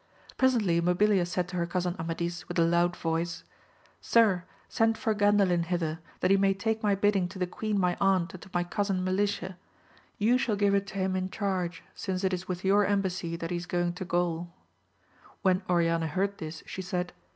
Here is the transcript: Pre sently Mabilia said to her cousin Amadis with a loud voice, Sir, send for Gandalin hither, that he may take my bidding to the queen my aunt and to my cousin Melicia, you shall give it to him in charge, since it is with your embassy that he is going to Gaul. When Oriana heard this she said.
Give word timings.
Pre 0.35 0.49
sently 0.49 0.81
Mabilia 0.81 1.27
said 1.27 1.47
to 1.49 1.57
her 1.57 1.67
cousin 1.67 1.95
Amadis 1.99 2.47
with 2.47 2.57
a 2.57 2.63
loud 2.65 2.95
voice, 2.95 3.43
Sir, 4.01 4.45
send 4.67 4.97
for 4.97 5.13
Gandalin 5.13 5.65
hither, 5.65 5.99
that 6.21 6.31
he 6.31 6.37
may 6.37 6.55
take 6.55 6.81
my 6.81 6.95
bidding 6.95 7.27
to 7.27 7.37
the 7.37 7.45
queen 7.45 7.79
my 7.79 7.95
aunt 8.01 8.33
and 8.33 8.41
to 8.41 8.49
my 8.51 8.63
cousin 8.63 9.03
Melicia, 9.05 9.57
you 10.17 10.39
shall 10.39 10.55
give 10.55 10.73
it 10.73 10.87
to 10.87 10.95
him 10.97 11.15
in 11.15 11.29
charge, 11.29 11.83
since 11.93 12.23
it 12.23 12.33
is 12.33 12.47
with 12.47 12.65
your 12.65 12.83
embassy 12.83 13.35
that 13.35 13.51
he 13.51 13.57
is 13.57 13.67
going 13.67 13.93
to 13.93 14.03
Gaul. 14.03 14.51
When 15.43 15.61
Oriana 15.69 16.07
heard 16.07 16.39
this 16.39 16.63
she 16.65 16.81
said. 16.81 17.13